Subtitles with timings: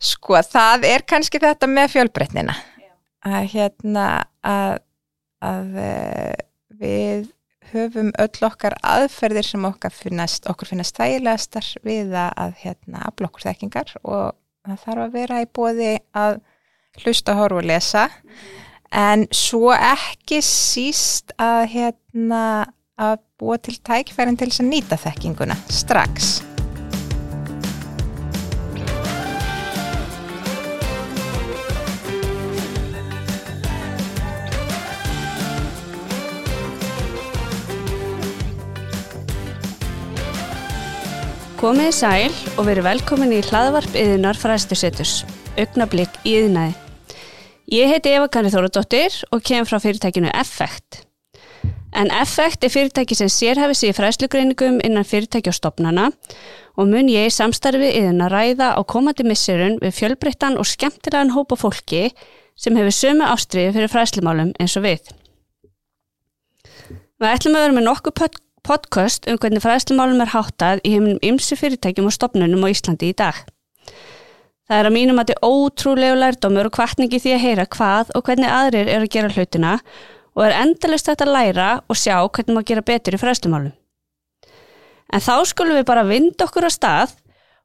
[0.00, 2.54] Sko, það er kannski þetta með fjölbreytnina.
[3.28, 4.06] Að hérna
[4.46, 4.78] að,
[5.44, 6.38] að eh,
[6.80, 7.28] við
[7.70, 13.28] höfum öll okkar aðferðir sem okkar finnast, okkur finnast þægilegastar við að, að hérna afla
[13.28, 14.32] okkur þekkingar og
[14.66, 16.40] það þarf að vera í bóði að
[17.04, 18.08] hlusta, horfa og lesa.
[18.90, 22.44] En svo ekki síst að hérna
[23.00, 26.40] að búa til tækfærin til þess að nýta þekkinguna strax
[41.60, 45.26] Komiði sæl og verið velkomin í hlaðvarp yðunar fræstusettus,
[45.60, 46.72] augnablík í yðnaði.
[47.68, 51.02] Ég heiti Eva Kanni Þóradóttir og kem frá fyrirtækinu Effect.
[51.92, 56.08] En Effect er fyrirtæki sem sérhæfi sig í fræslugreiningum innan fyrirtæki og stopnana
[56.80, 61.36] og mun ég í samstarfi yðin að ræða á komandi missurun við fjölbreyttan og skemmtilegan
[61.36, 62.06] hópa fólki
[62.56, 65.12] sem hefur sömu ástriði fyrir fræslumálum eins og við.
[67.20, 68.16] Við ætlum að vera með nokkuð
[68.66, 73.16] podcast um hvernig fræðslumálum er háttað í heiminum ymsu fyrirtækjum og stopnunum á Íslandi í
[73.16, 73.38] dag.
[74.70, 78.12] Það er að mínum að þetta er ótrúlegu lærdómur og kvartningi því að heyra hvað
[78.14, 79.72] og hvernig aðrir eru að gera hlutina
[80.38, 83.74] og er endalist þetta að læra og sjá hvernig maður gera betur í fræðslumálum.
[85.10, 87.16] En þá skulum við bara vinda okkur á stað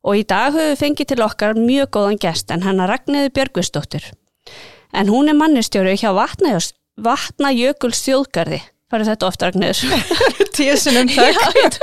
[0.05, 3.33] og í dag höfum við fengið til okkar mjög góðan gest en hann er Ragnæði
[3.37, 4.09] Björgvistóttur.
[4.93, 6.09] En hún er mannistjóru hjá
[6.95, 11.79] Vatnajökuls þjóðgarði farið þetta ofta Ragnhildur Tísunum takk.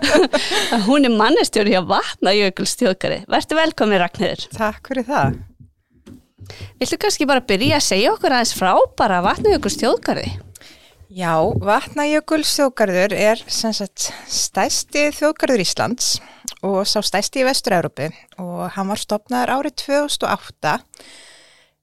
[0.88, 5.40] Hún er mannestjóri hjá Vatnajökuls þjóðgari Verður velkomið Ragnhildur Takk fyrir það.
[6.80, 10.28] Viltu kannski bara byrja að segja okkur aðeins frá bara Vatnajökuls þjóðgari
[11.10, 16.12] Já, Vatnajökuls þjóðgarður er sagt, stæsti þjóðgarður Íslands
[16.62, 18.06] og sá stæsti í Vestur-Európi
[18.38, 20.76] og hann var stopnaður árið 2008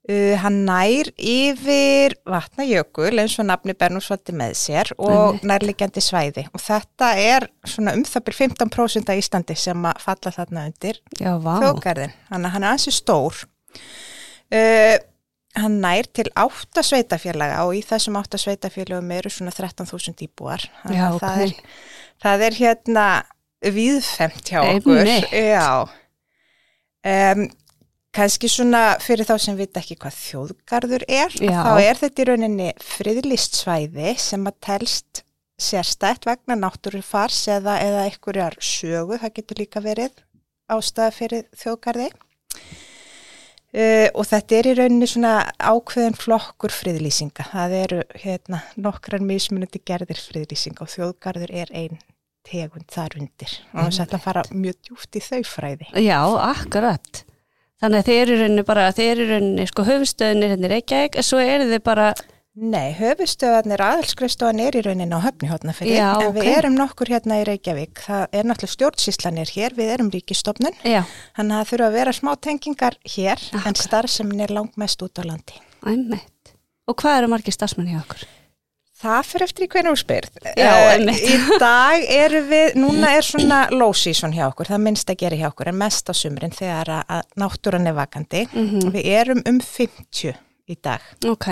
[0.08, 6.46] Uh, hann nær yfir vatnajökul eins og nafni Bernúsvaldi með sér og nærlegjandi svæði.
[6.56, 11.02] Og þetta er svona um það byrjum 15% af Íslandi sem að falla þarna undir
[11.20, 13.44] þjóðgarðin, þannig að hann er ansi stór.
[14.48, 14.96] Uh,
[15.60, 20.70] hann nær til átta sveitafélaga og í þessum átta sveitafélagum eru svona 13.000 íbúar.
[20.88, 21.20] Já, okay.
[21.20, 21.78] það, er,
[22.24, 23.08] það er hérna
[23.76, 25.16] viðfemt hjá okkur.
[25.36, 25.72] Já.
[27.04, 27.50] Um
[28.18, 32.70] kannski svona fyrir þá sem vita ekki hvað þjóðgarður er, þá er þetta í rauninni
[32.82, 35.24] friðlist svæði sem að telst
[35.58, 40.20] sérstætt vegna náttúrufars eða, eða einhverjar sögu, það getur líka verið
[40.70, 42.10] ástæða fyrir þjóðgarði.
[43.78, 49.82] Uh, og þetta er í rauninni svona ákveðin flokkur friðlýsinga, það eru hérna nokkrar mismunandi
[49.86, 52.00] gerðir friðlýsinga og þjóðgarður er einn
[52.48, 53.58] tegund þar undir.
[53.74, 55.90] Og þess að þetta fara mjög djúft í þau fræði.
[56.00, 57.27] Já, akkurat.
[57.78, 61.26] Þannig að þeir eru rauninni bara, þeir eru rauninni sko höfustöðunir hérna í Reykjavík, en
[61.28, 62.08] svo eru þið bara...
[62.58, 66.32] Nei, höfustöðunir aðhalskrifstofan er í rauninni á höfni hótnafili, en okay.
[66.40, 68.02] við erum nokkur hérna í Reykjavík.
[68.08, 71.04] Það er náttúrulega stjórnsíslanir hér, við erum ríkistofnun, Já.
[71.38, 73.68] þannig að það þurfa að vera smá tengingar hér, Akkur.
[73.70, 75.62] en starfsemin er langt mest út á landi.
[75.86, 76.56] Æmett.
[76.90, 78.26] Og hvað eru margir starfsmenn hjá okkur?
[78.98, 80.38] Það fyrir eftir í hvernig úrspyrð.
[80.42, 85.20] Uh, í dag eru við, núna er svona low season hjá okkur, það minnst að
[85.22, 88.48] gera hjá okkur, en mest á sumrin þegar að náttúran er vakandi.
[88.50, 88.96] Mm -hmm.
[88.96, 90.34] Við erum um 50
[90.66, 91.06] í dag.
[91.30, 91.48] Ok.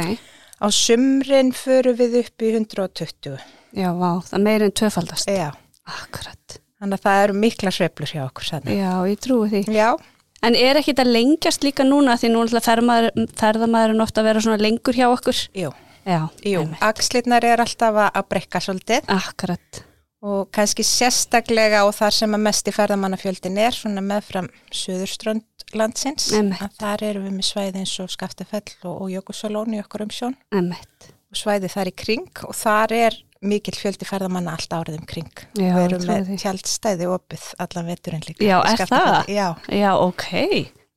[0.57, 3.37] Á sumrin förum við upp í 120.
[3.75, 5.29] Já, vá, það meirinn töfaldast.
[5.29, 5.51] Já.
[5.85, 6.59] Akkurat.
[6.81, 8.45] Þannig að það eru mikla sveplur hjá okkur.
[8.49, 8.73] Sannig.
[8.73, 9.63] Já, ég trúi því.
[9.69, 9.93] Já.
[10.41, 14.97] En er ekki þetta lengjast líka núna því nú ferðamæðurinn ofta að vera svona lengur
[14.97, 15.37] hjá okkur?
[15.53, 15.71] Jú.
[16.05, 19.07] Já, Jú, axlirnar er alltaf að brekka svolítið.
[19.09, 19.81] Akkurat.
[20.25, 26.31] Og kannski sérstaklega og þar sem að mest í ferðamannafjöldin er, svona meðfram Suðurströnd landsins.
[26.33, 26.77] Emmett.
[26.79, 30.37] Þar eru við með svæði eins og Skaftafell og, og Jökulsalón í okkur um sjón.
[30.55, 31.11] Emmett.
[31.33, 35.43] Og svæði þar í kring og þar er mikill fjöldi ferðamanna allt árið um kring.
[35.57, 38.45] Já, við erum með tjaldstæði opið allan veturinn líka.
[38.45, 39.19] Já, er það?
[39.29, 39.47] Já.
[39.73, 40.25] Já, ok.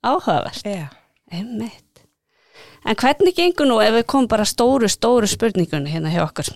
[0.09, 0.65] Áhugavert.
[0.65, 0.87] Já.
[1.35, 1.88] Emmett.
[2.87, 6.53] En hvernig gengur nú ef við komum bara stóru, stóru spurningunni hérna hjá okkur?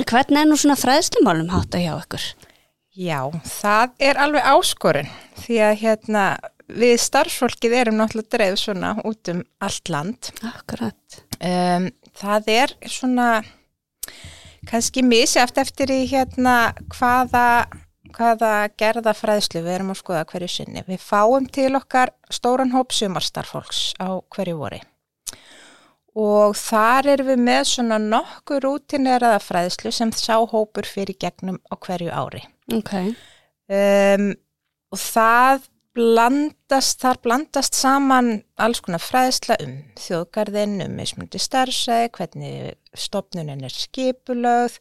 [0.00, 2.24] Hvernig er nú svona fræðslumálum hátta hjá okkur?
[2.92, 5.10] Já, það er alveg áskorun
[5.42, 6.24] því að hérna
[6.72, 10.32] við starfsfólkið erum náttúrulega dreif svona út um allt land.
[10.48, 11.20] Akkurat.
[11.40, 13.28] Um, það er svona
[14.68, 17.66] kannski misjaft eftir í hérna hvaða
[18.12, 20.84] hvaða gerða fræðslu við erum að skoða hverju sinni.
[20.84, 24.82] Við fáum til okkar stóran hóp sumarstarfólks á hverju voru
[26.18, 31.74] og þar erum við með svona nokkur rútineraða fræðslu sem sá hópur fyrir gegnum á
[31.80, 32.42] hverju ári.
[32.72, 33.14] Okay.
[33.72, 34.32] Um,
[34.92, 42.72] og það blandast, þar blandast saman alls konar fræðsla um þjóðgarðin, um mismundi starfsæði, hvernig
[42.96, 44.78] stopnunin er skipulögð,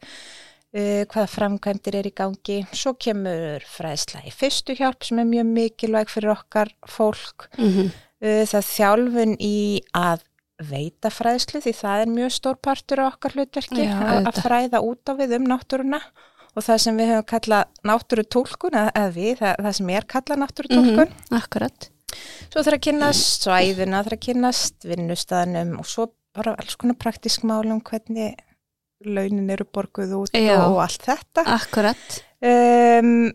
[0.76, 2.62] uh, hvaða framkvæmdir er í gangi.
[2.76, 7.48] Svo kemur fræðsla í fyrstu hjálp sem er mjög mikilvæg fyrir okkar fólk.
[7.56, 7.96] Mm -hmm.
[8.28, 9.56] uh, það þjálfun í
[9.96, 10.28] að
[10.70, 15.10] veita fræðslu því það er mjög stór partur á okkar hlutverki Já, að fræða út
[15.10, 16.02] á við um náttúruna
[16.52, 21.12] og það sem við höfum kallað náttúrutólkun eða við, það, það sem er kallað náttúrutólkun.
[21.12, 21.90] Mm -hmm, akkurat.
[22.52, 27.46] Svo þarf að kynast svæðuna, þarf að kynast vinnustæðanum og svo bara alls konar praktísk
[27.48, 28.36] málum hvernig
[29.06, 31.46] launin eru borguð út Já, og allt þetta.
[31.56, 32.20] Akkurat.
[32.42, 33.32] Um,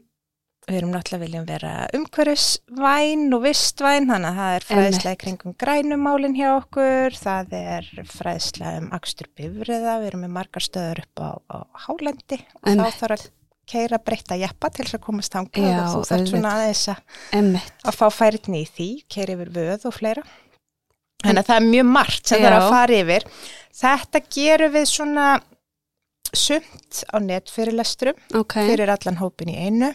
[0.67, 5.53] Við erum náttúrulega viljum vera umhverfisvæn og vistvæn, þannig að það er fræðslega í kringum
[5.63, 11.23] grænumálinn hjá okkur, það er fræðslega um akstur bifriða, við erum með margar stöður upp
[11.23, 12.97] á, á Hálendi og Emmett.
[12.97, 13.29] þá þarf að
[13.71, 18.07] keira breytta jeppa til þess að komast ánga og þú þarf svona aðeins að fá
[18.15, 20.25] færitni í því, keira yfir vöð og fleira.
[21.23, 23.29] Þannig að það er mjög margt sem er að fara yfir.
[23.77, 25.29] Þetta gerum við svona
[26.37, 28.67] sumt á netfyrirlesturum okay.
[28.73, 29.93] fyrir allan hópin í einu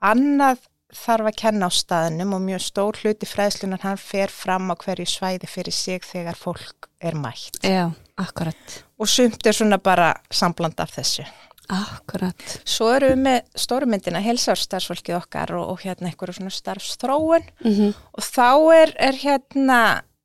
[0.00, 4.74] annað þarf að kenna á staðnum og mjög stór hluti fræðslunar hann fer fram á
[4.74, 7.60] hverju svæði fyrir sig þegar fólk er mætt.
[7.62, 8.80] Já, akkurat.
[8.98, 11.24] Og sumt er svona bara sambland af þessu.
[11.70, 12.58] Akkurat.
[12.66, 17.92] Svo eru við með stórumyndina helsársstarfsfólkið okkar og, og hérna einhverju svona starfstróun mm -hmm.
[18.12, 19.80] og þá er, er hérna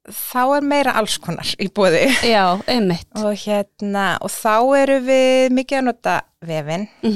[0.10, 2.10] þá er meira allskonar í bóði.
[2.26, 3.08] Já, einmitt.
[3.16, 7.12] Og hérna og þá eru við mikið að nota vefinn mm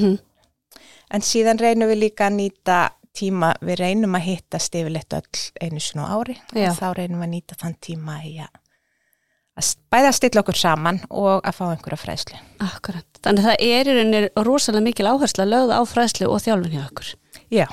[1.10, 2.80] en síðan reynum við líka að nýta
[3.16, 6.70] tíma, við reynum að hittast yfirleitt öll einu sinu ári Já.
[6.70, 8.50] og þá reynum við að nýta þann tíma í að,
[9.92, 12.42] bæða að stilla okkur saman og að fá einhverja fræðslu.
[12.64, 16.44] Akkurat, þannig að það er í rauninni rosalega mikil áherslu að lögða á fræðslu og
[16.44, 17.10] þjálfin hjá okkur.
[17.50, 17.66] Já.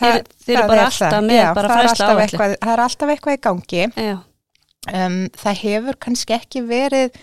[0.00, 1.20] Það, þeir alltaf það.
[1.28, 2.40] með Já, bara fræðslu áherslu.
[2.40, 3.86] Það er alltaf eitthvað í gangi.
[4.90, 7.16] Um, það hefur kannski ekki verið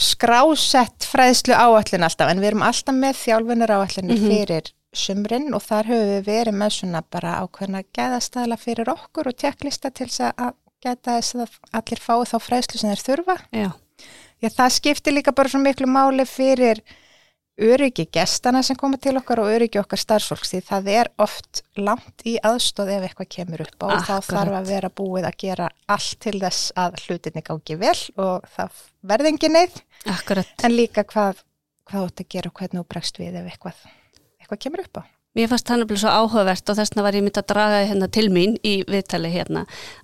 [0.00, 4.36] skrásett fræðslu áallin alltaf en við erum alltaf með þjálfunar áallinir mm -hmm.
[4.36, 9.36] fyrir sumrin og þar höfum við verið með svona bara ákveðna gæðastæla fyrir okkur og
[9.36, 13.36] tjekklista til þess að geta þess að allir fái þá fræðslu sem þeir þurfa.
[13.52, 13.70] Já.
[14.40, 16.80] Já, það skiptir líka bara svo miklu máli fyrir
[17.60, 22.24] öryggi gestana sem koma til okkar og öryggi okkar starfsfólks því það er oft langt
[22.28, 24.24] í aðstóð ef eitthvað kemur upp og Akkurat.
[24.24, 28.48] þá þarf að vera búið að gera allt til þess að hlutinni gangi vel og
[28.56, 29.80] það verði engin neyð
[30.64, 31.44] en líka hvað
[31.90, 33.80] hvað ætti að gera og hvernig þú bregst við ef eitthvað,
[34.40, 35.02] eitthvað kemur upp á.
[35.38, 37.82] Mér fannst hann að bli svo áhugavert og þess vegna var ég myndið að draga
[37.86, 39.60] hérna til mín í viðtali hérna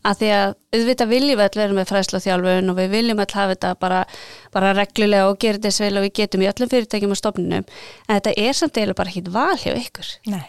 [0.07, 3.23] að því að auðvitað viljum við að vera með fræslu og þjálfun og við viljum
[3.25, 4.05] að hafa þetta bara,
[4.55, 8.13] bara reglulega og gera þess vel og við getum í öllum fyrirtækjum og stofnunum en
[8.13, 10.13] þetta er samt eiginlega bara ekki val hjá ykkur.
[10.31, 10.47] Nei.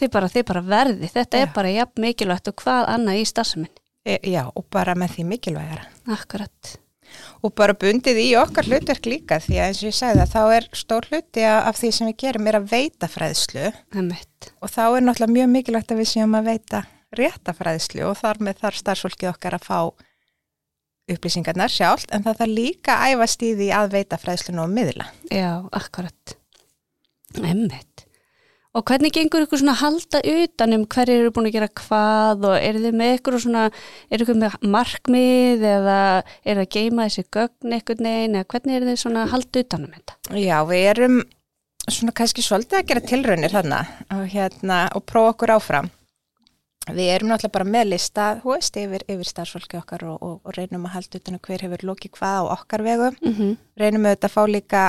[0.00, 1.44] Þið bara, þið bara verði, þetta Já.
[1.44, 3.76] er bara jafn mikilvægt og hvað annað í starfseminn.
[4.06, 5.86] E, já og bara með því mikilvægara.
[6.16, 6.76] Akkurat
[7.42, 10.42] og bara bundið í okkar hlutverk líka því að eins og ég sagði að þá
[10.56, 13.70] er stór hluti af því sem við gerum er að veita fræðslu
[14.60, 16.82] og þá er náttúrulega mjög mikilvægt að við séum að veita
[17.16, 19.80] rétta fræðslu og þar með þar starfsfólkið okkar að fá
[21.14, 25.06] upplýsingarnar sjálf en það þarf líka að æfa stíði að veita fræðslu nú á miðla.
[25.30, 26.36] Já, akkurat.
[27.38, 27.95] Emmett.
[28.76, 32.56] Og hvernig gengur ykkur svona að halda utanum hverju eru búin að gera hvað og
[32.60, 33.62] eru þið með ykkur svona,
[34.12, 36.00] eru ykkur með markmið eða
[36.44, 40.18] eru að geima þessi gögn eitthvað neina, hvernig eru þið svona halda utanum þetta?
[40.36, 41.16] Já, við erum
[41.86, 43.80] svona kannski svolítið að gera tilraunir þarna
[44.12, 45.90] og, hérna, og prófa okkur áfram.
[46.86, 50.54] Við erum náttúrulega bara með lista, hú veist, yfir, yfir starfsfólki okkar og, og, og
[50.54, 53.08] reynum að halda utanum hver hefur lókið hvað á okkar vegu.
[53.24, 53.56] Mm -hmm.
[53.80, 54.82] Reynum þetta að fá líka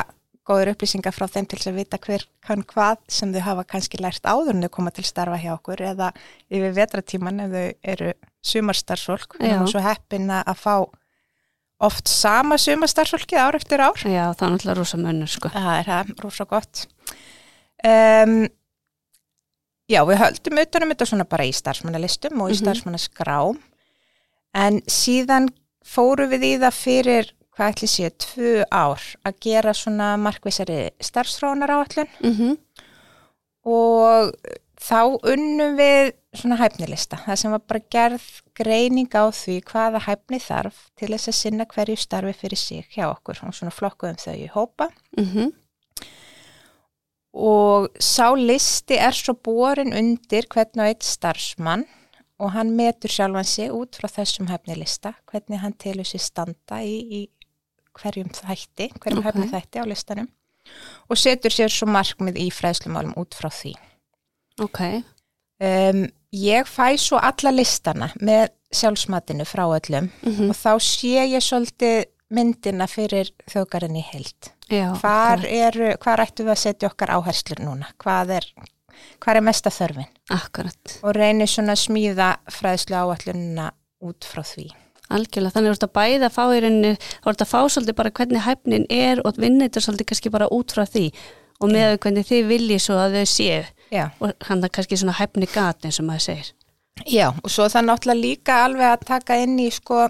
[0.47, 4.27] góður upplýsingar frá þeim til að vita hver kann hvað sem þau hafa kannski lært
[4.27, 6.11] áður en þau koma til starfa hjá okkur eða
[6.47, 8.13] yfir vetratíman ef þau eru
[8.47, 10.75] sumarstarfsfólk og svo heppin að fá
[11.83, 13.99] oft sama sumarstarfsfólki ár eftir ár.
[14.01, 15.51] Já, það er náttúrulega rosa mönnur sko.
[15.53, 16.83] Það er það, rosa gott.
[17.85, 18.37] Um,
[19.91, 22.63] já, við höldum utanum þetta svona bara í starfsmannalistum og í mm -hmm.
[22.63, 23.59] starfsmannaskrám
[24.57, 25.51] en síðan
[25.85, 31.73] fóru við í það fyrir hvað ætli séu, tvu ár að gera svona markvísari starfsrónar
[31.73, 32.57] áallun mm -hmm.
[33.65, 34.33] og
[34.77, 38.25] þá unnum við svona hæfnilista, það sem var bara gerð
[38.57, 43.07] greining á því hvaða hæfni þarf til þess að sinna hverju starfi fyrir sig hjá
[43.09, 45.51] okkur og svona flokkuðum þau í hópa mm -hmm.
[47.33, 51.85] og sá listi er svo borin undir hvernig á eitt starfsmann
[52.39, 56.97] og hann metur sjálfan sig út frá þessum hæfnilista, hvernig hann telur sér standa í,
[57.01, 57.29] í
[57.97, 59.31] hverjum þætti, hverjum okay.
[59.31, 60.29] hefni þætti á listanum
[61.07, 63.73] og setur sér svo markmið í fræðslumálum út frá því.
[64.63, 64.81] Ok.
[65.63, 70.49] Um, ég fæ svo alla listana með sjálfsmatinu frá öllum mm -hmm.
[70.49, 74.51] og þá sé ég svolítið myndina fyrir þjókarinn í heild.
[74.69, 77.87] Já, hvar, er, hvar ættu við að setja okkar áherslur núna?
[78.03, 78.47] Hvað er,
[79.23, 80.09] hvað er mesta þörfin?
[80.29, 80.97] Akkurat.
[81.03, 83.71] Og reynir svona að smíða fræðslu áallununa
[84.03, 84.67] út frá því.
[85.07, 87.59] Algjörlega, þannig að þú ert að bæða að fá í rauninu, þú ert að fá
[87.71, 91.05] svolítið bara hvernig hæfnin er og vinnir þetta svolítið kannski bara út frá því
[91.57, 91.99] og með yeah.
[92.03, 93.61] hvernig þið viljið svo að þau séu
[93.93, 94.09] yeah.
[94.19, 96.51] og hann er kannski svona hæfni gat eins og maður segir.
[97.05, 100.07] Já, og svo það náttúrulega líka alveg að taka inn í sko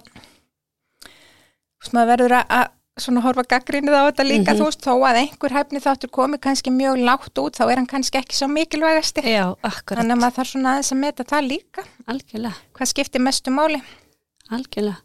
[1.93, 4.59] maður verður að svona horfa gaggrínið á þetta líka mm -hmm.
[4.59, 7.91] þú veist, þó að einhver hæfni þáttur komi kannski mjög lágt út, þá er hann
[7.93, 9.21] kannski ekki svo mikilvægasti.
[9.21, 10.01] Já, akkurat.
[10.01, 11.81] Þannig að maður þarf svona aðeins að meta það líka.
[12.07, 12.55] Algjörlega.
[12.73, 13.81] Hvað skiptir mestu máli?
[14.53, 15.01] Algjörlega.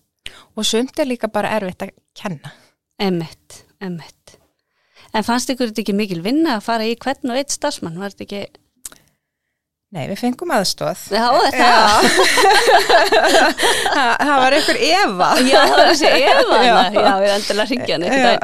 [0.57, 2.53] Og sumt er líka bara erfitt að kenna.
[3.03, 4.37] Emmett, emmett.
[5.13, 7.99] En fannst ykkur þetta ekki mikil vinna að fara í hvern og eitt stafsmann?
[8.01, 8.62] Var þetta ekki
[9.93, 11.01] Nei, við fengum aðstóð.
[11.13, 12.07] Já, það.
[14.23, 15.27] það var einhver Eva.
[15.45, 16.61] Já, það var þessi Eva.
[16.67, 18.41] Já, já ég endilega ringja hann eitthvað.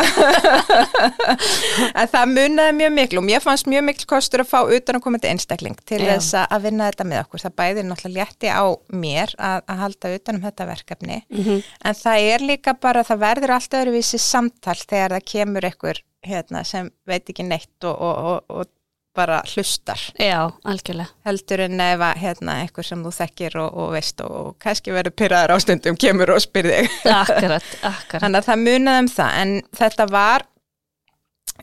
[2.12, 5.22] það munnaði mjög miklu og mér fannst mjög miklu kostur að fá utan að koma
[5.22, 6.10] til einstakling til já.
[6.10, 7.44] þess að vinna þetta með okkur.
[7.46, 11.18] Það bæðir náttúrulega létti á mér að, að halda utan um þetta verkefni.
[11.32, 11.58] Mm -hmm.
[11.80, 16.64] En það er líka bara, það verður alltaf öðruvísi samtal þegar það kemur einhver hérna,
[16.66, 18.74] sem veit ekki neitt og, og, og, og
[19.18, 20.02] bara hlustar.
[20.20, 21.10] Já, algjörlega.
[21.28, 24.94] Heldur en ef að hérna, eitthvað sem þú þekkir og, og veist og, og kannski
[24.94, 26.84] verður pyrraður ástundum kemur og spyrði
[27.20, 28.22] Akkurat, akkurat.
[28.22, 30.46] Þannig að það munaði um það en þetta var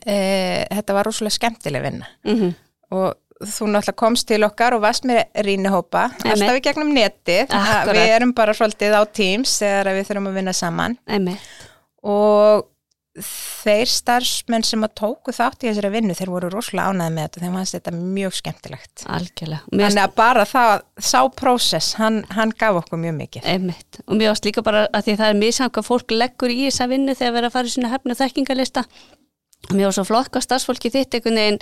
[0.04, 0.16] e,
[0.72, 2.10] þetta var rosalega skemmtileg vinna.
[2.26, 2.58] Mm -hmm.
[2.96, 7.52] og þú náttúrulega komst til okkar og varst með rínihópa alltaf í gegnum netið.
[7.90, 10.96] Við erum bara svolítið á Teams þegar við þurfum að vinna saman.
[11.06, 11.36] Emme.
[12.06, 12.64] og
[13.16, 17.42] þeir starfsmenn sem að tóku þátt í þessari vinnu, þeir voru rosalega ánæði með þetta
[17.42, 19.72] þeim fannst þetta mjög skemmtilegt Algjörlega.
[19.72, 20.72] Þannig að bara það
[21.10, 24.00] sá prósess, hann, hann gaf okkur mjög mikið Einmitt.
[24.04, 26.52] og mjög ást líka bara að því að það er mjög samt hvað fólk leggur
[26.52, 28.84] í þessa vinnu þegar verður að fara í svona hefnu þekkingalista
[29.66, 31.58] og mjög svo flott hvað starfsfólki þitt einhvern veginn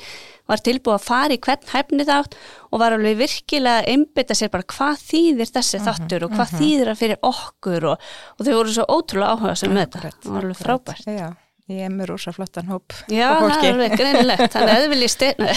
[0.51, 2.35] var tilbúið að fara í hvern hefni þátt
[2.69, 6.35] og var alveg virkilega einbita sér bara hvað þýðir þessi uh mhm, -huh, þáttur og
[6.35, 6.59] hvað uh mhm.
[6.59, 6.65] -huh.
[6.65, 10.43] þýðir það fyrir okkur og, og þau voru svo ótrúlega áhuga sem með þetta, var
[10.43, 11.31] alveg frábært Já
[11.73, 15.13] Ég er með rosa flottan hóp Já, það er alveg greinilegt, þannig að þið viljið
[15.15, 15.49] styrna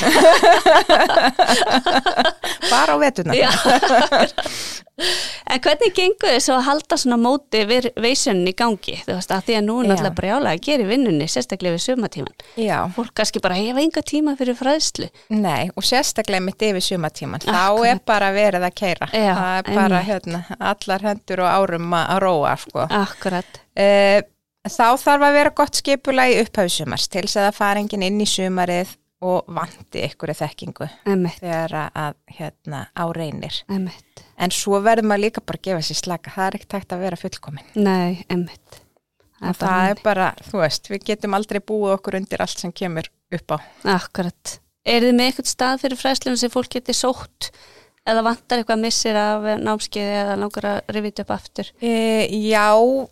[2.72, 3.34] Bara á vetuna
[5.52, 8.96] En hvernig gengur þið svo að halda svona móti veisunni í gangi?
[9.04, 11.84] Þú veist að því að nú er náttúrulega brjálega að gera í vinnunni, sérstaklega við
[11.90, 12.78] sumatíman Já.
[12.96, 15.12] Fólk kannski bara hefa enga tíma fyrir fræðslu.
[15.36, 19.70] Nei, og sérstaklega mitt yfir sumatíman Þá er bara verið að keira Já, Það er
[19.76, 22.88] bara hérna, allar hendur og árum að róa sko.
[23.04, 23.62] Akkurat.
[23.78, 24.24] Uh,
[24.72, 28.24] Þá þarf að vera gott skipula í upphauðsumars til þess að það fara enginn inn
[28.24, 28.96] í sumarið
[29.28, 31.40] og vandi ykkur þekkingu Emmett.
[31.42, 33.64] þegar að hérna, á reynir.
[33.74, 34.22] Emmett.
[34.38, 36.34] En svo verður maður líka bara að gefa sér slaka.
[36.36, 37.72] Það er ekkert hægt að vera fullkomin.
[37.74, 38.84] Nei, emmett.
[39.38, 43.10] Það, það er bara, þú veist, við getum aldrei búið okkur undir allt sem kemur
[43.34, 43.58] upp á.
[43.98, 44.54] Akkurat.
[44.88, 47.50] Er þið með eitthvað stað fyrir fræslunum sem fólk getur sótt
[48.08, 51.72] eða vantar eitthvað missir af námskeiði eða langar að rivita upp aftur?
[51.82, 51.94] E,
[52.48, 52.68] já,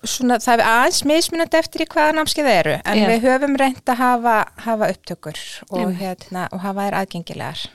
[0.08, 3.08] svona, það er aðeins mismunandi eftir í hvaða námskeiði eru en já.
[3.12, 4.38] við höfum reynd að hafa,
[4.68, 7.66] hafa upptökur og, hérna, og hafa þær aðgengilegar.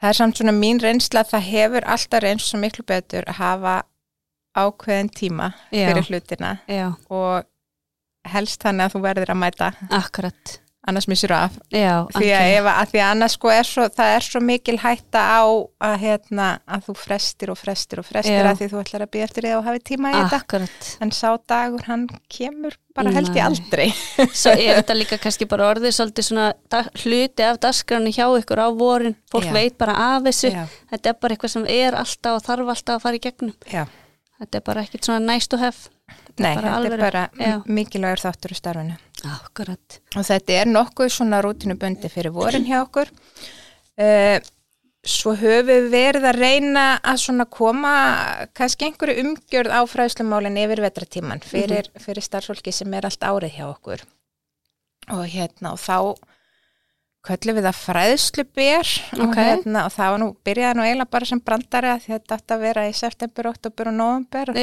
[0.00, 3.40] Það er samt svona mín reynsla að það hefur alltaf reynst svo miklu betur að
[3.42, 3.76] hafa
[4.56, 6.08] ákveðin tíma fyrir já.
[6.08, 6.88] hlutina já.
[7.12, 7.44] og
[8.28, 9.70] helst þannig að þú verður að mæta.
[9.92, 11.56] Akkurat annars missir af.
[11.72, 14.76] Já, því, að ef, að því að annars sko er svo það er svo mikil
[14.80, 18.48] hætta á að, hérna, að þú frestir og frestir og frestir Já.
[18.48, 20.62] að því þú ætlar að býja eftir því að hafa tíma í þetta.
[21.04, 23.86] En sá dagur hann kemur bara held ég aldrei.
[24.42, 26.48] Svo er þetta líka kannski bara orðið svolítið svona
[27.04, 29.18] hluti af dasgránu hjá ykkur á vorin.
[29.32, 29.54] Fólk Já.
[29.60, 30.54] veit bara af þessu.
[30.94, 33.56] Þetta er bara eitthvað sem er alltaf og þarf alltaf að fara í gegnum.
[34.40, 35.92] Þetta er bara ekkit svona nice to have.
[36.40, 38.96] Nei, þetta er bara, bara mikilvægur þáttur í starfinu.
[39.28, 40.00] Akkurat.
[40.16, 43.10] Og þetta er nokkuð svona rútinubundi fyrir vorin hjá okkur.
[44.00, 44.38] Uh,
[45.04, 47.92] svo höfum við verið að reyna að svona koma
[48.56, 52.04] kannski einhverju umgjörð á fræðslumálinn yfir vetratíman fyrir, mm -hmm.
[52.04, 54.04] fyrir starfsfólki sem er allt árið hjá okkur.
[55.10, 56.16] Og hérna og þá
[57.26, 59.24] köllum við það fræðsluber okay.
[59.26, 62.54] og, hérna, og það var nú, byrjaði nú eiginlega bara sem brandari að þetta ætti
[62.54, 64.60] að vera í september, oktober og november og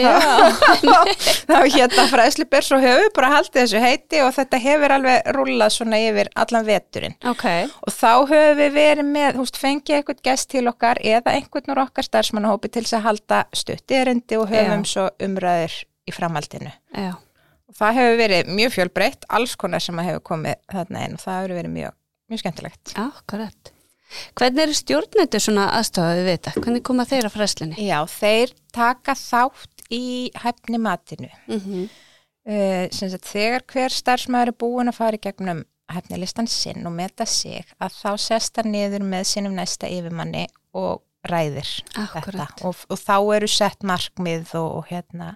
[1.52, 5.76] þá, hérna fræðsluber svo höfum við bara haldið þessu heiti og þetta hefur alveg rúlað
[5.76, 7.70] svona yfir allan veturinn okay.
[7.86, 11.84] og þá höfum við verið með, veist, fengið eitthvað gest til okkar eða einhvern úr
[11.86, 14.92] okkar starfsmannahópi til þess að halda stuttirindi og höfum Já.
[14.96, 15.78] svo umræður
[16.10, 17.14] í framhaldinu Já.
[17.70, 21.42] og það hefur verið mjög fjölbreytt, alls konar sem hefur komið þarna einn og það
[21.44, 21.98] hefur verið mjög
[22.31, 22.93] mjög skemmtilegt.
[23.00, 23.72] Akkurat.
[24.39, 26.53] Hvernig eru stjórnendur svona aðstofaði við þetta?
[26.62, 27.88] Hvernig koma þeir að fræslinni?
[27.88, 30.05] Já, þeir taka þátt í
[30.43, 31.31] hæfni matinu.
[31.48, 31.89] Mm -hmm.
[32.48, 37.25] uh, sagt, þegar hver starfsmæður er búin að fara í gegnum hæfnilistan sinn og meta
[37.25, 42.25] sig að þá sesta niður með sinnum næsta yfirmanni og ræðir Akkurat.
[42.25, 45.36] þetta og, og þá eru sett markmið og, og hérna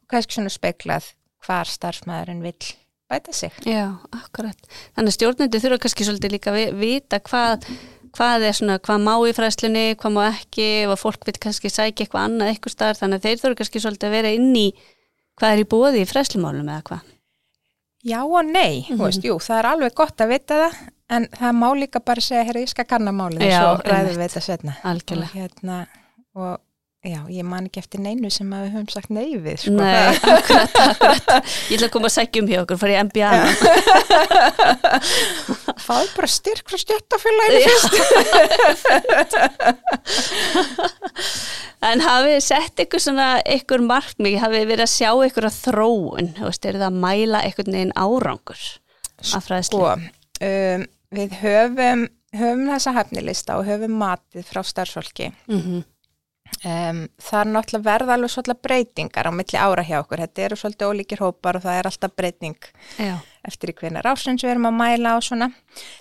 [0.00, 1.12] og kannski svona speklað
[1.44, 2.56] hvar starfsmæðurinn vil
[3.12, 3.52] bæta sig.
[3.68, 3.84] Já,
[4.16, 4.70] akkurat.
[4.96, 7.68] Þannig að stjórnendur þurfa kannski svolítið líka að vita hvað
[8.12, 12.04] hvað er svona, hvað má í fræslinni, hvað má ekki og fólk vil kannski sækja
[12.04, 14.66] eitthvað annað eitthvað starf, þannig að þeir þurfa kannski svolítið að vera inn í
[15.40, 17.06] hvað er í bóði í fræslimálum eða hvað?
[18.02, 19.04] Já og nei, mm -hmm.
[19.04, 20.78] veist, jú, það er alveg gott að vita það,
[21.08, 24.26] en það má líka bara segja, herri, ég skal kanna málið og svo ræðum við
[24.26, 24.76] þetta setna.
[24.82, 25.30] Algjörlega.
[25.30, 25.86] Og hérna,
[26.34, 26.58] og
[27.02, 29.56] Já, ég man ekki eftir neinu sem að við höfum sagt nei við.
[29.58, 29.72] Sko.
[29.74, 31.26] Nei, akkurat, akkurat.
[31.66, 33.30] Ég ætla að koma að segja um hjá okkur, fara í MBA.
[35.82, 37.90] Fáðu bara styrk frá stjættafélaginu fyrst.
[41.90, 46.46] en hafið sett ykkur svona, ykkur markmið, hafið verið að sjá ykkur að þróun, þú
[46.52, 48.62] veist, er það að mæla ykkur neginn árangur
[49.26, 49.74] af fræðslu?
[49.74, 49.90] Sko,
[50.46, 50.86] um,
[51.18, 52.06] við höfum,
[52.38, 55.34] höfum þessa hefnilista og höfum matið frá starfsfólki.
[55.50, 55.82] Mhm.
[55.82, 55.90] Mm
[56.62, 60.58] Um, það er náttúrulega verða alveg svolítið breytingar á milli ára hjá okkur, þetta eru
[60.60, 62.68] svolítið ólíkir hópar og það er alltaf breyting
[63.02, 63.14] Já.
[63.48, 65.48] eftir í hvernig rásins við erum að mæla og svona,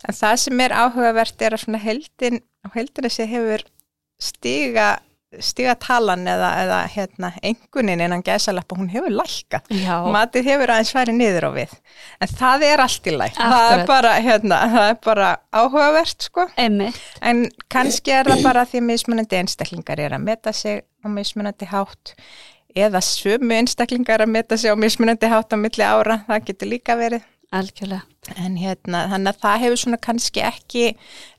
[0.06, 2.44] en það sem er áhugavert er að svona heldin,
[2.76, 3.66] heldin þessi hefur
[4.22, 4.92] stiga
[5.40, 9.62] stiga talan eða, eða hérna, engunin innan gæsalappa, hún hefur lækka
[10.12, 11.76] matið hefur aðeins farið niður á við.
[12.20, 16.48] En það er allt í læk það er bara, hérna, það er bara áhugavert sko.
[17.22, 21.70] En kannski er það bara því að mismunandi einstaklingar er að meta sig á mismunandi
[21.72, 22.16] hátt
[22.76, 27.00] eða sömu einstaklingar að meta sig á mismunandi hátt á milli ára, það getur líka
[27.00, 27.24] verið.
[27.52, 28.04] Algjörlega.
[28.40, 30.84] En hérna, þannig að það hefur svona kannski ekki,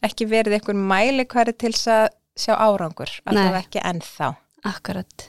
[0.04, 2.08] ekki verið einhver mæli hverju til þess að
[2.38, 4.34] sjá árangur, alltaf ekki ennþá.
[4.68, 5.28] Akkurat.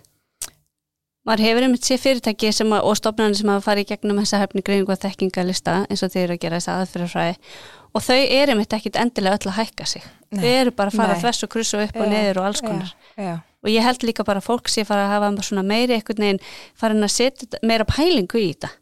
[1.23, 4.63] Mar hefur einmitt sé fyrirtæki að, og stofnarnir sem hafa farið í gegnum þessa hefni
[4.65, 7.37] greiningu og þekkingalista eins og þeir eru að gera þessa aðfyrirfræði
[7.93, 10.03] og þau eru einmitt ekkit endilega öll að hækka sig.
[10.33, 10.41] Nei.
[10.43, 11.23] Þau eru bara að fara Nei.
[11.23, 12.93] þess og krussu upp og neður og alls konar.
[13.15, 13.33] Já, já.
[13.63, 16.41] Og ég held líka bara að fólk sé fara að hafa meiri einhvern veginn
[16.75, 18.73] farin að setja meira pælingu í þetta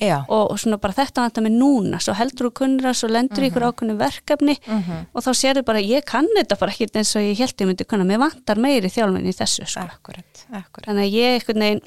[0.00, 3.46] og, og svona bara þetta vantar mig núna svo heldur þú kunnir það, svo lendur
[3.46, 3.74] ykkur uh -huh.
[3.74, 4.82] ákveðinu verkefni mhm.
[4.90, 5.06] -huh.
[5.14, 7.66] og þá sér þau bara ég kann þetta bara ekki eins og ég held ég
[7.66, 9.80] myndi kunna mér vantar meiri þjálfin í þessu sko.
[9.80, 10.86] akkurat, akkurat.
[10.86, 11.82] þannig að ég eitthvað neginn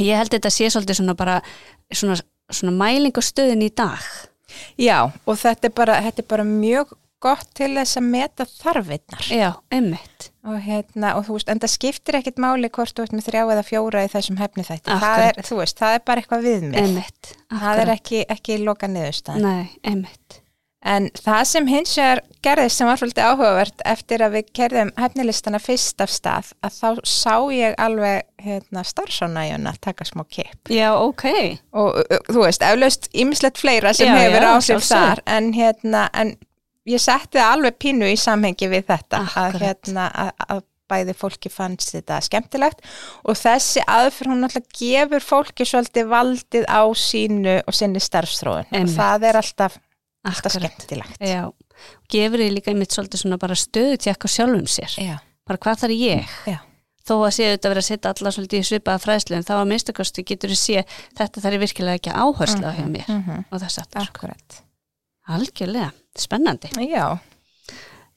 [0.00, 1.42] ég held þetta sé svolítið svona bara
[1.92, 2.16] svona,
[2.50, 4.00] svona mæling og stöðin í dag
[4.76, 9.30] Já og þetta er bara, þetta er bara mjög gott til þess að meta þarfinnar.
[9.30, 10.28] Já, einmitt.
[10.42, 13.42] Og hérna, og þú veist, en það skiptir ekkit máli hvort þú ert með þrjá
[13.44, 15.00] eða fjóra í þessum hefni þetta.
[15.04, 16.78] Það er, þú veist, það er bara eitthvað viðmið.
[16.82, 17.34] Einmitt.
[17.46, 17.64] Akkurat.
[17.64, 19.46] Það er ekki, ekki loka niðurstaðan.
[19.46, 20.42] Nei, einmitt.
[20.82, 25.60] En það sem hins vegar gerðist sem var svolítið áhugavert eftir að við kerðum hefnilistana
[25.62, 30.72] fyrst af stað að þá sá ég alveg hérna, starfsánægjuna að taka smá kipp.
[30.74, 31.28] Já, ok.
[31.78, 36.34] Og þú veist, eflaust ymslegt fleira sem já, hefur áhrif þar en hérna, en
[36.88, 41.52] ég setti það alveg pínu í samhengi við þetta að, hérna, að, að bæði fólki
[41.52, 42.82] fannst þetta skemmtilegt
[43.28, 48.90] og þessi aðfyrir hún alltaf gefur fólki svolítið valdið á sínu og sinni starfstróðun og
[48.96, 49.78] það er alltaf,
[50.28, 51.22] alltaf skemmtilegt.
[51.22, 51.46] Já,
[52.12, 54.98] gefur þið líka einmitt svolítið svona bara stöðu tjekka sjálfum sér.
[55.00, 55.16] Já.
[55.48, 56.36] bara hvað þarf ég?
[56.50, 56.58] Já.
[57.02, 59.54] þó að séu þetta að vera að setja alla svolítið í svipaða fræðslu en þá
[59.60, 60.84] að minnstakosti getur þið sé
[61.18, 63.48] þetta þarf virkilega ekki áherslu á hjá mér mm -hmm.
[63.50, 64.62] og það satt Akkurat
[65.30, 66.72] Algjörlega, spennandi.
[66.88, 67.18] Já.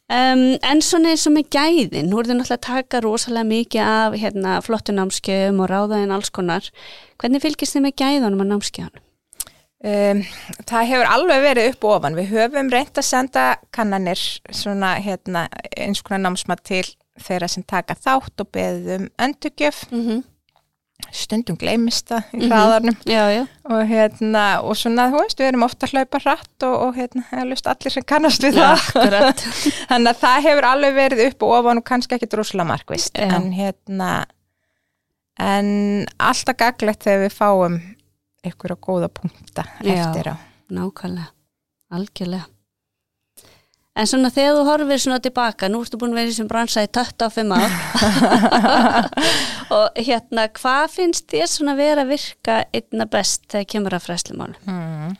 [0.06, 3.88] Um, en svona eins og með gæðin, nú er þið náttúrulega að taka rosalega mikið
[3.89, 6.68] af hérna, flottu námskeiðum og ráðaðin alls konar.
[7.22, 9.02] Hvernig fylgist þið með gæðunum á námskeiðanum?
[9.86, 10.22] Um,
[10.65, 12.20] það hefur alveg verið upp og ofan.
[12.20, 16.86] Við höfum reynd að senda kannanir svona hérna, eins konar námsmat til
[17.22, 19.86] þeirra sem taka þátt og beðum öndugjöf.
[19.91, 20.22] Mhm.
[20.22, 20.24] Mm
[21.15, 22.51] stundum gleimist það í mhm.
[22.51, 22.95] hraðarnum.
[22.95, 23.12] Mm -hmm.
[23.12, 23.47] já, já.
[23.63, 27.23] og hérna og svona þú veist við erum ofta að hlaupa hratt og, og hérna
[27.41, 28.79] allir sem kannast við það.
[29.91, 33.51] þannig að það hefur alveg verið upp og ofan og kannski ekki droslega markvist en
[33.51, 34.25] hérna
[35.39, 37.79] en alltaf gaglegt þegar við fáum
[38.45, 40.36] ykkur á góða punkta eftir á.
[40.69, 41.31] Nákvæmlega,
[41.91, 42.55] algjörlega
[43.95, 46.84] En svona þegar þú horfir svona tilbaka, nú ertu búin að vera í sem bransa
[46.84, 47.75] í 25 ár
[49.77, 54.58] og hérna, hvað finnst þér svona vera að virka einna best þegar kemur að fræslimálu?
[54.67, 55.15] Mm.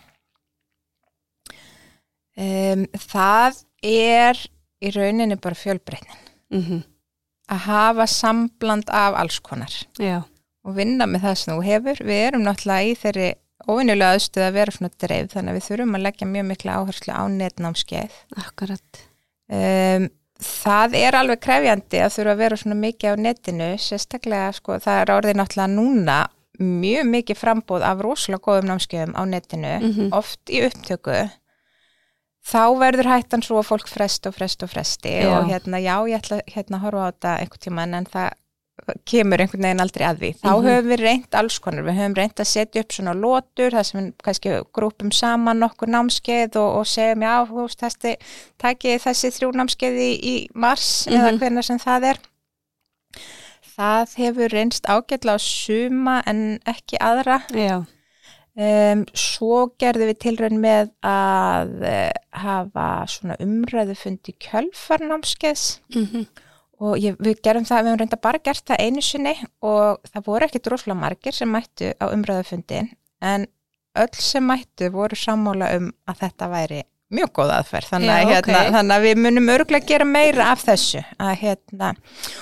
[2.36, 4.44] Um, það er
[4.84, 6.28] í rauninni bara fjölbreytnin.
[6.52, 6.84] Mm -hmm.
[7.56, 10.24] Að hafa sambland af alls konar Já.
[10.64, 11.98] og vinna með það sem þú hefur.
[12.04, 13.34] Við erum náttúrulega í þeirri
[13.70, 17.16] óvinnilega aðstöð að vera svona dreif þannig að við þurfum að leggja mjög mikla áherslu
[17.16, 19.02] á netnámskeið Akkurat
[19.50, 20.08] um,
[20.46, 25.02] það er alveg krefjandi að þurfa að vera svona mikið á netinu, sérstaklega sko það
[25.02, 26.20] er orðið náttúrulega núna
[26.60, 30.14] mjög mikið frambóð af rosalega góðum námskeiðum á netinu, mm -hmm.
[30.16, 31.26] oft í upptöku
[32.46, 35.30] þá verður hættan svo að fólk frest og frest og fresti já.
[35.34, 38.30] og hérna já ég ætla hérna að horfa á þetta einhvern tíman en það
[39.06, 40.32] kemur einhvern veginn aldrei að því.
[40.42, 40.68] Þá mm -hmm.
[40.70, 44.00] höfum við reynd alls konar, við höfum reynd að setja upp svona lótur, það sem
[44.00, 48.16] við kannski grúpum saman nokkur námskeið og, og segjum já, þú veist, þessi
[48.62, 51.20] takið þessi þrjú námskeiði í, mars mm -hmm.
[51.20, 51.40] eða mhm.
[51.40, 52.18] hvernig sem það er
[53.76, 57.42] það hefur reynst ágætla á suma en ekki aðra
[58.56, 66.45] um, svo gerðum við tilrönd með að uh, hafa svona umræðu fundi kjölfarnámskeiðs mm -hmm
[66.84, 69.36] og ég, við gerum það, við hefum reynda bara gert það einu sinni
[69.66, 72.92] og það voru ekki droslega margir sem mættu á umræðufundin
[73.24, 73.48] en
[73.96, 76.84] öll sem mættu voru sammála um að þetta væri
[77.16, 77.90] mjög góð aðferð.
[77.92, 78.72] Þannig, Já, hérna, okay.
[78.74, 81.92] þannig að við munum öruglega gera meira af þessu að, hérna,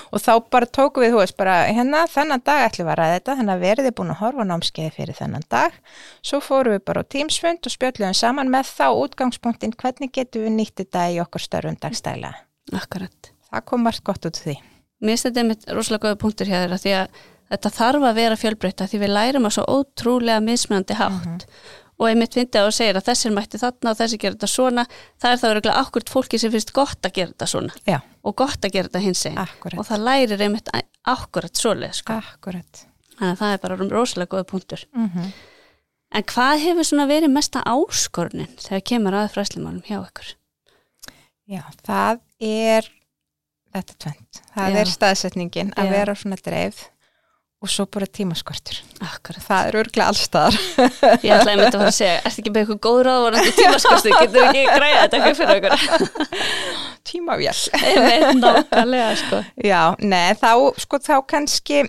[0.10, 3.38] og þá bara tóku við veist bara hérna þennan dag ætlum við að ræða þetta
[3.42, 5.78] þannig að verðið er búin að horfa námskeiði fyrir þennan dag.
[6.24, 10.58] Svo fórum við bara á tímsfund og spjöldluðum saman með þá útgangspunktin hvernig getum við
[10.62, 12.36] nýtt þetta í okkur störfum dagstæla
[12.74, 14.58] Akkurat það kom margt gott út því.
[15.04, 17.22] Mér finnst þetta einmitt rosalega góða punktur hér því að
[17.54, 21.72] þetta þarf að vera fjölbreytta því við lærum að svo ótrúlega mismunandi hátt mm -hmm.
[22.00, 24.86] og einmitt það að segja að þessir mætti þarna og þessi gerir þetta svona
[25.22, 28.00] það er þá öruglega akkurt fólki sem finnst gott að gera þetta svona Já.
[28.24, 29.38] og gott að gera þetta hins einn
[29.78, 30.70] og það lærir einmitt
[31.04, 32.20] akkurat svoleið sko.
[32.44, 35.32] þannig að það er bara rosalega góða punktur mm -hmm.
[36.12, 40.36] en hvað hefur svona verið mesta áskornin þegar kemur að fræslimálum hjá ykkur?
[41.46, 42.88] Já, það er
[43.74, 44.42] þetta tvent.
[44.54, 44.80] Það Já.
[44.84, 45.94] er staðsetningin að Já.
[45.98, 46.84] vera svona dreif
[47.64, 48.80] og svo bara tímaskortur.
[49.08, 49.44] Akkurat.
[49.46, 50.58] Það er örglega allstaðar.
[51.24, 54.16] Ég ætlaði að mynda að fara að segja, ert ekki með eitthvað góð ráðvarandi tímaskortur,
[54.20, 55.78] getur ekki græða þetta eitthvað fyrir okkur?
[57.08, 57.54] Tímavél.
[58.44, 59.40] Nákvæmlega, sko.
[59.64, 60.52] Já, neð, þá,
[60.84, 61.80] sko, þá kannski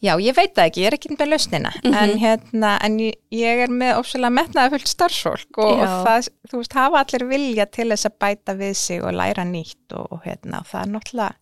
[0.00, 1.96] Já, ég veit það ekki, ég er ekki með lausnina mm -hmm.
[2.00, 6.76] en, hérna, en ég, er með ósvöla metnaði fullt starfsfólk og, og það, þú veist,
[6.78, 10.62] hafa allir vilja til þess að bæta við sig og læra nýtt og, og hérna,
[10.64, 11.34] það er náttúrulega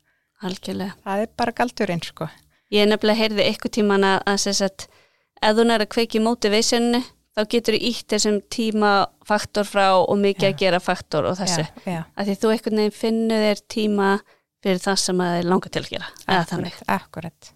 [0.42, 0.94] Algjörlega.
[1.05, 2.29] það er bara galdurinn, sko
[2.68, 4.88] Ég er nefnilega heyrði eitthvað tíman að, að þess að
[5.42, 7.03] ef þú næri að kveiki mótivationinu
[7.38, 10.51] þá getur þú ítt þessum tímafaktor frá og mikið já.
[10.51, 12.03] að gera faktor og þessu, já, já.
[12.18, 14.09] því þú eitthvað nefn finnur þér tíma
[14.59, 17.53] fyrir það sem það er langa til að gera, eða þannig Akkurat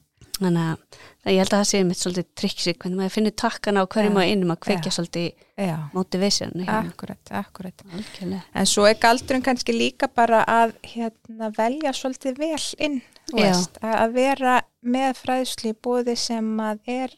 [0.49, 3.87] þannig að ég held að það sé mitt svolítið triksi hvernig maður finnir takkana á
[3.93, 4.95] hverjum og einum að kveikja ja.
[4.97, 5.47] svolítið
[5.93, 7.85] motivation Akkurat, akkurat.
[7.93, 8.43] Alkjörlega.
[8.59, 12.99] En svo er galdurinn kannski líka bara að hérna, velja svolítið vel inn
[13.33, 17.17] veist, að vera með fræðsli búði sem að er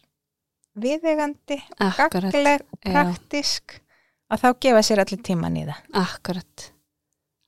[0.74, 3.78] viðegandi, gagleg praktisk
[4.32, 5.82] að þá gefa sér allir tíman í það.
[6.04, 6.70] Akkurat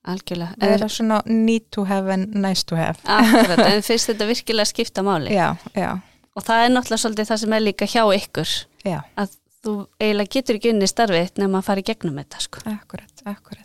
[0.07, 0.55] Algjörlega.
[0.61, 2.99] Það er svona need to have and nice to have.
[3.03, 5.33] Akkurat, en fyrst þetta virkilega skipta máli.
[5.35, 5.91] Já, já.
[6.37, 8.53] Og það er náttúrulega svolítið það sem er líka hjá ykkur.
[8.87, 8.99] Já.
[9.17, 12.63] Að þú eiginlega getur ekki unni starfið nefn að fara í gegnum þetta, sko.
[12.71, 13.63] Akkurat, akkurat.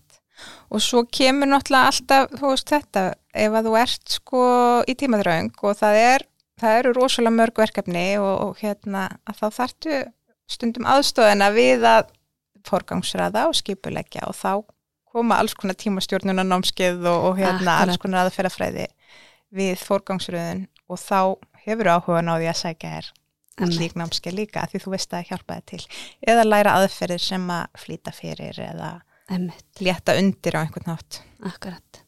[0.73, 3.05] Og svo kemur náttúrulega alltaf, þú veist þetta,
[3.45, 4.43] ef að þú ert sko
[4.89, 6.27] í tímadraung og það er,
[6.63, 10.01] það eru rosalega mörg verkefni og, og hérna að þá þartu
[10.51, 12.11] stundum aðstofina við að
[12.67, 14.53] forgangsraða og skipuleggja og þá
[15.13, 18.89] koma alls konar tímastjórnuna námskeið og, og hérna alls konar aðferðafræði
[19.53, 21.19] við fórgangsröðun og þá
[21.67, 23.11] hefur áhuga náði að sækja þér
[23.73, 25.83] slík námskeið líka því þú veist að hjálpa þið til
[26.33, 28.95] eða læra aðferðir sem að flýta fyrir eða
[29.33, 29.67] Emmett.
[29.81, 32.03] létta undir á einhvern nátt Akkurat.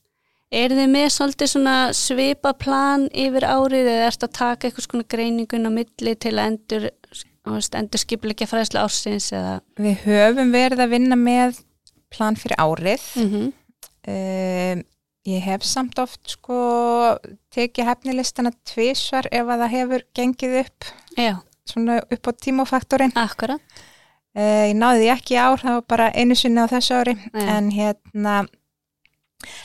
[0.54, 5.06] Er þið með svolítið svona svipa plan yfir árið eða ert að taka eitthvað svona
[5.10, 6.86] greiningun á milli til að endur,
[7.80, 9.56] endur skipilegja fræðslu ársins eða?
[9.82, 11.58] Við höfum verið að vinna með
[12.12, 13.04] plan fyrir árið.
[13.16, 13.52] Mm -hmm.
[14.08, 14.84] um,
[15.24, 16.58] ég hef samt oft sko
[17.54, 21.40] tekið hefnilistana tvísvar ef að það hefur gengið upp Já.
[21.64, 23.60] svona upp á tímofaktorin Akkurat.
[24.34, 27.14] Uh, ég náði ekki ár, það var bara einu sinni á þessu ári.
[27.32, 27.46] Já.
[27.56, 28.46] en hérna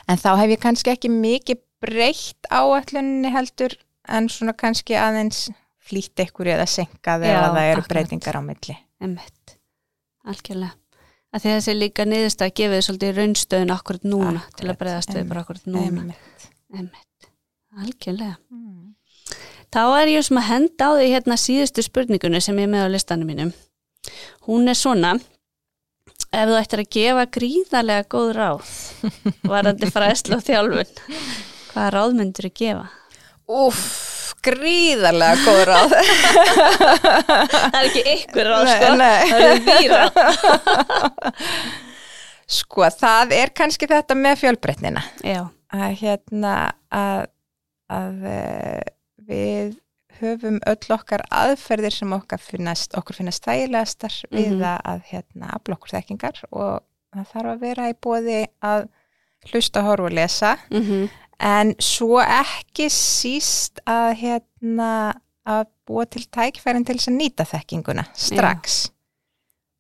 [0.08, 3.76] en þá hef ég kannski ekki mikið breytt áallunni heldur
[4.08, 5.50] en svona kannski aðeins
[5.90, 8.78] flýtt ekkur eða senkað eða það eru breytingar á milli.
[9.02, 9.58] Emmett,
[10.28, 10.76] algjörlega
[11.30, 14.80] að því þessi líka niðurst að gefa þið svolítið raunstöðun akkurat núna akkurat, til að
[14.84, 16.06] breyðast við bara akkurat núna.
[16.74, 17.30] Emmett,
[17.78, 18.38] algjörlega.
[18.50, 18.96] Mm.
[19.70, 22.88] þá er ég sem að henda á því hérna síðustu spurningunni sem ég er með
[22.90, 23.52] á listanum mínum.
[24.50, 25.16] Hún er svona
[26.30, 28.74] ef þú ættir að gefa gríðarlega góð ráð
[29.50, 30.96] varandi fræslu og þjálfun
[31.74, 32.88] hvaða ráð myndur þú gefa?
[33.50, 35.94] Uff gríðarlega góð ráð
[37.74, 39.22] það er ekki ykkur ráð sko nei.
[39.30, 40.12] það er því ráð
[42.50, 45.04] Sko, það er kannski þetta með fjölbreytnina.
[45.70, 46.54] Að hérna
[46.90, 47.28] að,
[47.94, 48.88] að eh,
[49.30, 49.76] við
[50.20, 54.58] höfum öll okkar aðferðir sem okkar finnast, okkur finnast þægilegastar mm -hmm.
[54.58, 56.82] við að hérna aflokkur þekkingar og
[57.14, 58.90] það þarf að vera í bóði að
[59.52, 61.10] hlusta, horfa og lesa mm -hmm.
[61.40, 64.92] En svo ekki síst að hérna
[65.50, 68.80] að búa til tækfærin til þess að nýta þekkinguna strax.
[68.86, 68.96] Já.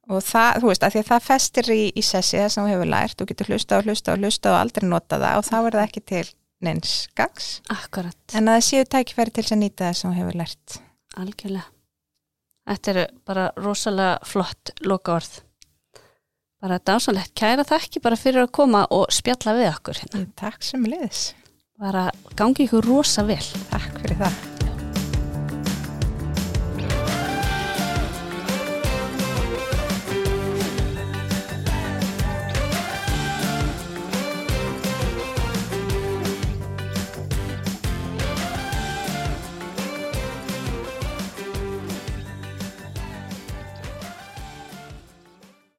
[0.09, 2.71] og það, þú veist, að því að það festir í, í sessi það sem þú
[2.73, 5.57] hefur lært, þú getur hlusta og hlusta og hlusta og aldrei nota það og þá
[5.59, 6.23] er það ekki til
[6.65, 8.17] neins gags Akkurat.
[8.33, 10.79] en að það séu tækifæri til að nýta það sem hefur lært.
[11.19, 11.69] Algjörlega.
[12.69, 15.39] Þetta eru bara rosalega flott loka orð
[16.59, 20.25] bara dásanlegt, kæra þakki bara fyrir að koma og spjalla við okkur hérna.
[20.39, 21.29] Takk sem liðis
[21.79, 23.45] bara gangi ykkur rosa vel.
[23.71, 24.58] Takk fyrir það